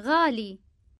[0.00, 0.60] غالي.